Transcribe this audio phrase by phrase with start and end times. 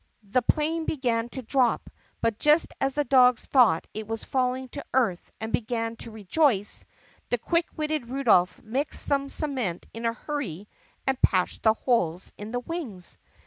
[0.27, 1.87] The 'plane began to drop,
[2.21, 6.85] but just as the dogs thought it was falling to earth and began to rejoice,
[7.29, 10.67] the quick witted Rudolph mixed some cement in a hurry
[11.05, 13.19] and patched the holes in the wings.